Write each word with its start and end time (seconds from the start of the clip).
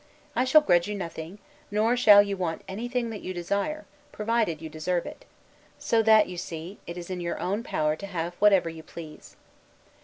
I 0.35 0.45
shall 0.45 0.61
grudge 0.61 0.87
you 0.87 0.95
nothing, 0.95 1.37
nor 1.69 1.95
shall 1.95 2.23
you 2.23 2.35
want 2.35 2.63
anything 2.67 3.11
that 3.11 3.21
you 3.21 3.35
desire, 3.35 3.85
provided 4.11 4.59
you 4.59 4.67
deserve 4.67 5.05
it; 5.05 5.25
so 5.77 6.01
that 6.01 6.27
you 6.27 6.37
see, 6.37 6.79
it 6.87 6.97
is 6.97 7.11
in 7.11 7.21
your 7.21 7.39
own 7.39 7.61
power 7.61 7.95
to 7.97 8.07
have 8.07 8.33
whatever 8.39 8.67
you 8.67 8.81
please. 8.81 9.35